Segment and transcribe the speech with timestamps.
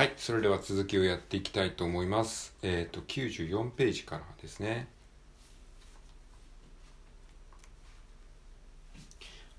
[0.00, 2.54] はい、それでは続きをやっていきたいと思います。
[2.62, 4.88] えっ、ー、と、94ページからですね。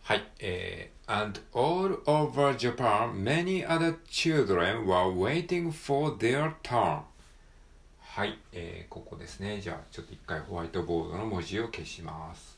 [0.02, 7.02] はい、えー、And all over Japan, many other children were waiting for their turn.
[8.00, 9.62] はい、えー、ここですね。
[9.62, 12.58] じゃあ、ちょっと一回ホワイトボードの文字を消します。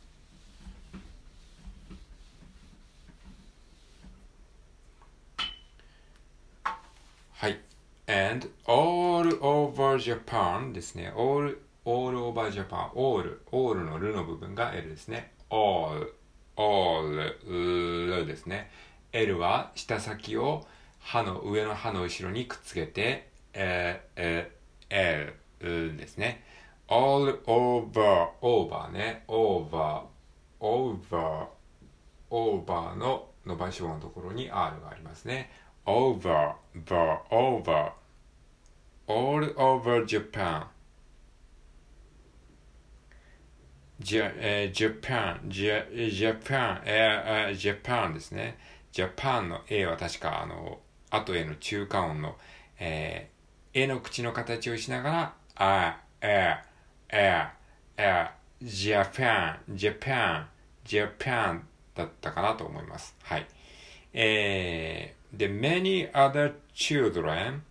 [7.34, 7.59] はい。
[8.07, 11.14] And all over Japan ですね。
[11.16, 15.32] all, all over Japan, all, all のるの部分が L ですね。
[15.50, 16.14] all,
[16.57, 18.70] all ですね。
[19.12, 20.66] L は舌先を
[21.00, 24.54] 歯の上の歯の後ろにくっつけて、えー、
[24.90, 26.43] え L ですね。
[26.88, 29.24] all over, over ね。
[29.28, 30.01] over,
[30.60, 31.48] over,
[32.30, 35.52] over の伸ばし棒のところに R がありますね。
[35.86, 37.92] Over, over, over
[39.08, 40.66] all over Japan.
[44.02, 44.72] Japan,
[45.50, 48.58] Japan, えー、Japan ですね。
[48.92, 52.38] Japan の A は確かあの、後への中間音の、
[52.80, 56.58] えー、A の口の形をしながら、あ、え、
[57.09, 57.48] え、
[57.98, 58.30] え、
[58.61, 60.45] Japan, Japan,
[60.86, 61.61] Japan
[61.95, 63.16] だったかなと思います。
[63.22, 63.48] はい。
[64.14, 67.62] えー、で、many other children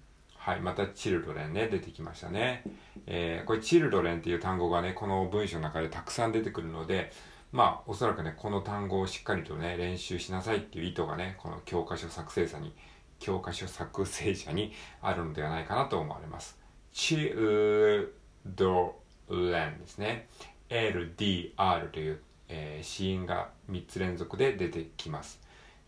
[0.45, 2.65] はい、またチルドレンね、出てきましたね。
[3.07, 7.13] えー、これチルドレンっていう単語がね、この文章の中でたくさん出てくるので、
[7.53, 12.75] まあ、おそらくね、この単語をしっかりとね、練習しなさいっていう意図がね、この教科書作成者に、
[13.21, 16.59] 教科書作成者にあるのではないかなと思われます。
[16.93, 18.13] チル
[18.45, 18.97] ド
[19.31, 20.27] レンですね。
[20.71, 25.41] LDR という、えー、子音が3つ連続で出てきます。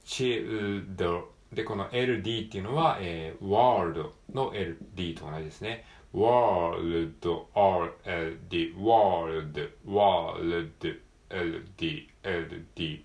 [0.04, 5.84] チルドで、この LD っていうのは、えー、world の LD と同じですね。
[6.14, 13.04] world, RLD, world, world, LD, LD,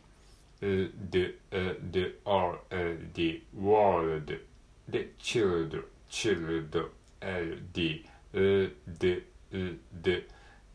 [0.61, 4.39] LD, LD, RLD, world
[4.87, 6.89] で、child, child,
[7.21, 10.23] LD, LD, LD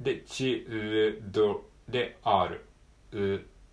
[0.00, 2.60] で、child で、R,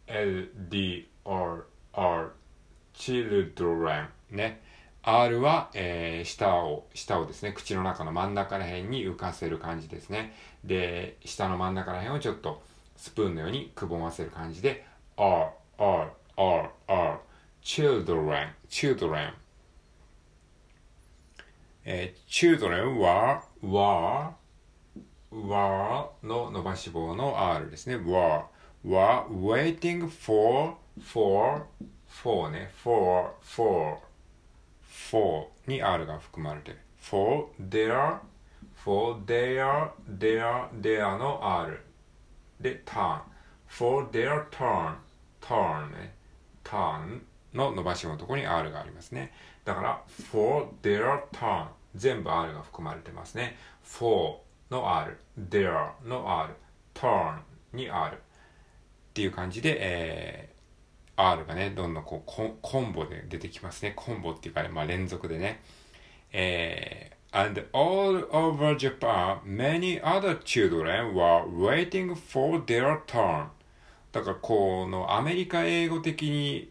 [0.07, 2.31] LD, RR
[2.91, 4.09] R チルドレン。
[4.31, 4.61] ね。
[5.03, 10.33] R は、えー、舌を、舌をですね、口の中の真ん中ら辺に浮かせる感じですね。
[10.63, 12.61] で、下の真ん中ら辺をちょっと
[12.95, 14.85] スプーンのようにくぼませる感じで、
[15.17, 17.19] R, R, R, R,
[17.63, 19.33] children, children.
[21.83, 24.31] えー、children は、were,
[25.31, 27.95] were の伸ばし棒の R ですね。
[27.95, 28.43] were,
[28.85, 31.63] were waiting for, for,
[32.11, 33.97] for ね、for, for,
[35.09, 36.77] for に R が含まれてる。
[36.99, 38.19] for, their,
[38.75, 39.89] for, their,
[40.19, 41.79] their, their の R
[42.59, 43.21] で turn,
[43.67, 44.95] for their turn,
[45.41, 46.13] turn ね、
[46.63, 47.21] turn
[47.53, 49.31] の伸ばしのところに R がありますね。
[49.65, 50.01] だから、
[50.31, 53.57] for their turn 全部 R が含まれてますね。
[53.83, 54.37] for
[54.69, 55.17] の R,
[55.49, 56.53] their の R,
[56.93, 57.39] turn
[57.73, 58.19] に R っ
[59.13, 60.60] ていう感じで、えー
[61.29, 63.93] R がね、どんどんこうコンボで出てきますね。
[63.95, 65.61] コンボっていうか、ね、まあ連続でね。
[66.33, 73.47] えー、and all over Japan, many other children were waiting for their turn.
[74.11, 76.69] だからこのアメリカ英語的に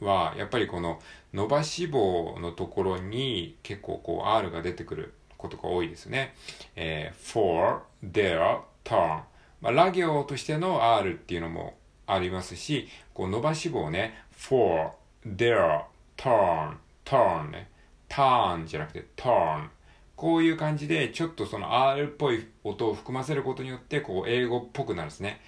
[0.00, 1.00] は、やっぱりこの
[1.32, 6.34] 伸ばし棒のところに結構こう R が出てくることが多いですね。
[6.74, 9.22] えー、for their turn.
[9.60, 11.74] まあ、ラ行としての R っていうのも
[12.06, 14.90] ありますし、こう伸ばし棒ね、for,
[15.26, 15.82] their,
[16.16, 17.68] turn, turn ね、
[18.08, 19.68] turn じゃなくて turn。
[20.14, 25.40] こういう感じで、ちょっとその R っぽい音を含ませることによって、こう英語っぽくなるんですね。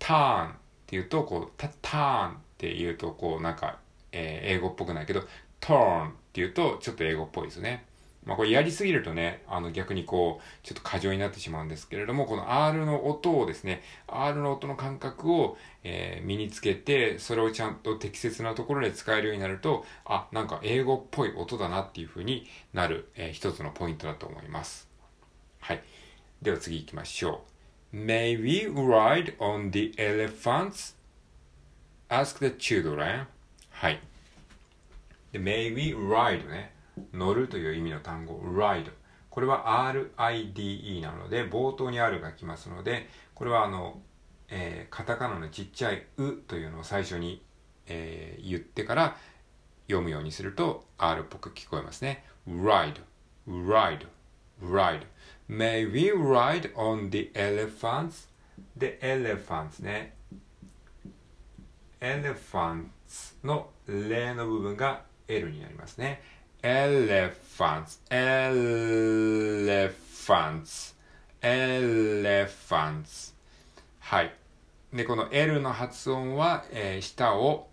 [0.00, 0.52] turn っ
[0.86, 3.78] ていうと、こう、た、turn って言うと、こうなんか、
[4.10, 5.22] えー、英語っぽくないけど、
[5.60, 7.84] turn っていうと、ちょっと英語っぽいですね。
[8.28, 24.90] まあこれやりすぎるとね、あの逆にこう、ちょっと過剰になってしまうんですけれども、この R の音をですね、R の音の感覚を、えー、身につけて、それをちゃんと適切なところで使えるようになると、あ、なんか英語っぽい音だなっていう風になる、えー、一つのポイントだと思います。
[25.60, 25.82] はい。
[26.42, 27.46] では次行きましょ
[27.92, 27.96] う。
[27.96, 33.24] May we ride on the elephants?Ask the children.
[33.70, 33.98] はい。
[35.32, 36.76] で、May we ride ね。
[37.12, 38.90] 乗るという意味の単語 ride
[39.30, 44.00] これは RIDE なので冒頭に R が来ますのでこれはあの、
[44.48, 47.42] えー、カタカナのちっちゃい「う」というのを最初に、
[47.86, 49.16] えー、言ってから
[49.86, 53.00] 読むようにすると R っぽく聞こえますね ride
[53.48, 54.06] ride,
[54.60, 55.06] ride.
[55.48, 58.28] May we ride on the elephants?
[58.76, 60.14] The elephants ね。
[62.00, 66.22] elephants の例の部分が L になりますね。
[66.62, 70.94] Elephants, elephants,
[71.40, 73.32] elephants
[74.00, 74.34] はい。
[74.92, 77.68] で、この L の発音は、えー、舌を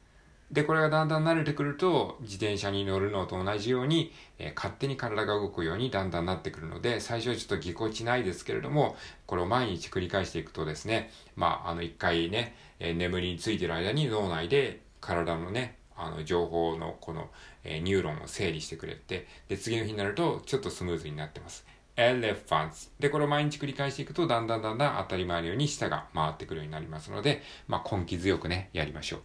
[0.51, 8.95] で、これがだんだん慣れてくると、自転車に乗るのと同じように、えー、勝手に体が動くようにだんだんなってくるので、最初はちょっとぎこちないですけれども、
[9.27, 17.29] これを毎日繰り返していくとですね、まあ、あの、一回ね、えー、眠りについてる間に脳内で体のね、あの、情報のこの、
[17.63, 21.65] えー、ニューロンを整理してくれて、で、次の日になると、ちょっとスムーズになってます。
[21.95, 29.21] elephants で、これを毎日繰り返していくと、だんだんだんだん当たり前のように舌が回ってくるようになりますので、まあ、根気強くね、やりましょう。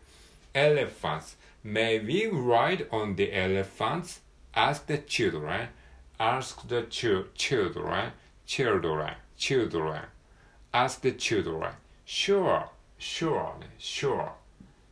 [0.55, 1.37] elephants.
[1.65, 4.21] May we ride on the elephants?
[4.55, 5.69] Ask the children.
[6.19, 8.13] Ask the children.
[8.47, 9.15] Children.
[9.37, 10.03] Children.
[10.73, 11.73] Ask the children.
[12.05, 12.69] Sure.
[12.99, 13.55] Sure.
[13.79, 14.33] Sure.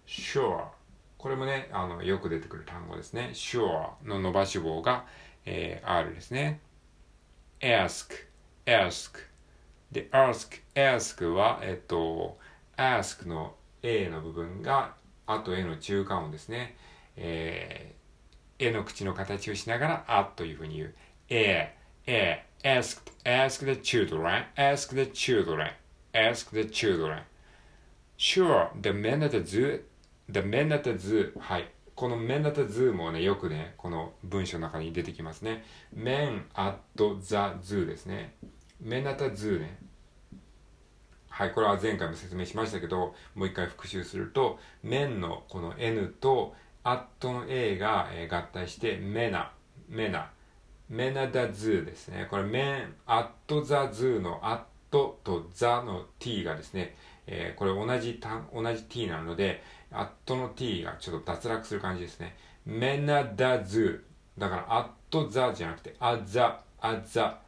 [0.07, 0.78] Sure.
[1.19, 3.31] これもね、あの、よく出てくる単語ですね。
[3.33, 5.05] sure の伸ばし棒が、
[5.45, 6.61] えー、R ですね。
[7.61, 8.15] ask,
[8.65, 9.19] ask.
[9.91, 12.39] で、ask, ask は、えっと、
[12.77, 14.95] ask の A の部分が
[15.27, 16.77] あとえの中間音ですね。
[17.17, 20.95] えー、えの口の形をしながらあというふうに言う。
[21.29, 21.75] え、
[22.07, 25.73] え、ask, ask the children, ask the children,
[26.13, 27.23] ask the children.
[28.17, 29.83] Sure, the men at the zoo,
[30.31, 31.39] the men at the zoo.
[31.39, 31.71] はい。
[31.95, 35.65] この men at the zoo もね、よくね、この文章の中に出てきますね。
[35.97, 38.35] men at the zoo ですね。
[38.83, 39.79] men at the zoo ね。
[41.29, 49.53] はい、これは前回も説明しましたけど、もう一回復習すると、面のこの N と、アットの A が、合体して、メナ、
[49.89, 50.31] メナ、
[50.89, 52.27] メナダズーですね。
[52.31, 54.61] これ、メン、アットザズーのアッ
[54.91, 56.97] トとザの T がですね、
[57.27, 62.37] えー、これ同じ単、同じ T なので、アットの T がちょっと脱落する感じですね。
[62.67, 64.05] メナダズ。
[64.37, 67.41] だから、アットザじゃなくて、アザ、アザ、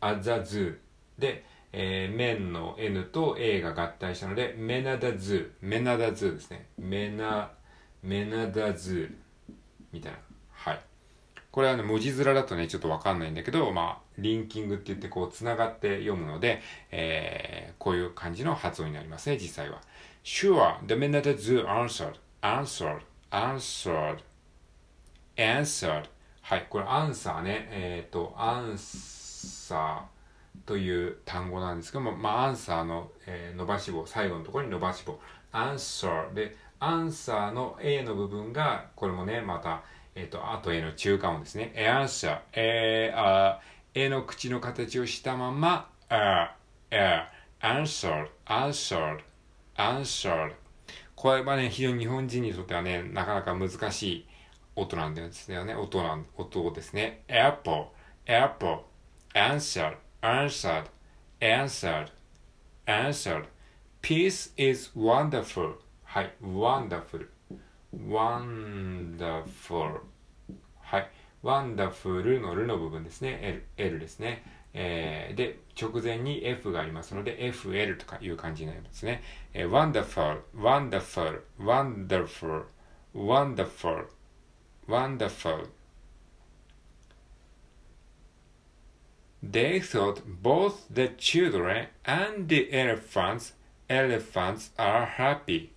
[0.00, 0.80] アザズ。
[1.18, 6.66] で、えー、面の N と A が合体したので、メナダズ、メナダズですね。
[6.78, 7.52] メナ、
[8.02, 9.16] メナダズ、
[9.92, 10.18] みたいな。
[10.52, 10.80] はい。
[11.50, 19.80] これはね、文字面だとね、ちょっとわかんないんだけど、まあ、リンキングって言ってこう、繋がって読むので、えー、こういう感じの発音になりますね、実際は。
[20.22, 23.02] Sure, the Menada Zoo answered, answered,
[23.32, 24.18] answered,
[25.36, 26.08] answered.
[26.42, 30.20] はい、これアンサーね、えっ、ー、と、アンサー、
[30.66, 35.18] という単語なんですけども、まあ、アンサーの、えー、伸ばし棒、最後のところに伸ばし棒、
[35.52, 39.82] アンサーで、アンサーの A の部分が、これもね、また、
[40.14, 41.74] えっ、ー、と、あと A の中間音ですね。
[41.88, 43.60] アンサー、えー、あ
[43.94, 46.54] A の口の形をしたまま、あ、
[46.92, 49.20] あ、answered, answered,
[49.76, 50.54] answered.
[51.14, 54.26] これはね、非常に日本人にとってはね、なかなか難しい
[54.74, 55.74] 音なんですよね。
[55.74, 57.22] 音なん、音ですね。
[57.28, 57.86] apple,
[58.26, 58.78] apple,
[59.34, 60.86] answered, answered,
[61.40, 62.08] answered,
[62.86, 63.46] answered.
[64.00, 65.74] Peace is wonderful.
[66.04, 67.26] はい、wonderful,
[67.94, 70.00] wonderful.
[70.80, 71.10] はい、
[71.42, 73.38] wonderful のるの部分ですね。
[73.42, 74.42] L, L ですね。
[74.74, 79.22] えー、で、直前に F がありますので、FL とかいう感じになりますね。
[79.52, 82.64] えー、wonderful, wonderful, wonderful,
[83.14, 84.06] wonderful,
[84.86, 85.68] wonderful.
[89.42, 93.54] They thought both the children and the elephants,
[93.88, 95.70] elephants are happy.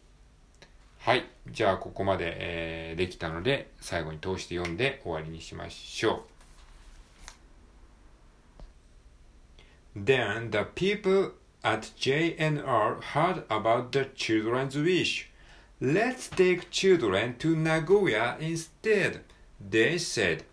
[1.00, 1.26] はい。
[1.50, 6.33] じゃあ、ここまで、えー、できたので、最後に通して読んで終わりにしましょう。
[10.06, 11.32] Then the people
[11.64, 15.30] at JNR heard about the children's wish.
[15.80, 19.22] Let's take children to Nagoya instead,
[19.60, 20.44] they said.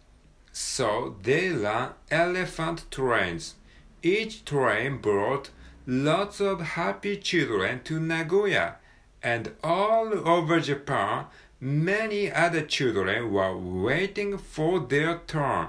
[0.53, 3.55] So they ran elephant trains.
[4.03, 5.51] Each train brought
[5.87, 8.77] lots of happy children to Nagoya,
[9.23, 11.27] and all over Japan,
[11.63, 15.69] Many other children were waiting for their turn.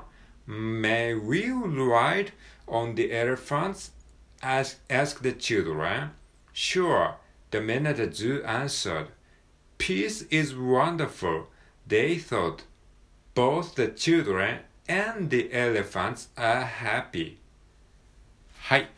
[0.51, 2.33] May we ride
[2.67, 3.91] on the elephants?
[4.43, 6.11] Ask, asked the children.
[6.51, 7.15] Sure,
[7.51, 9.07] the men at the zoo answered.
[9.77, 11.47] Peace is wonderful,
[11.87, 12.63] they thought.
[13.33, 17.37] Both the children and the elephants are happy.
[18.59, 18.89] はい。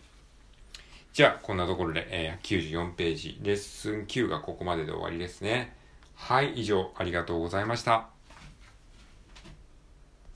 [1.14, 5.76] じゃあ、こんなところで、えー、94ページ、レッスン9がここまでで終わりですね。
[6.16, 8.13] はい、以上、ありがとうございました。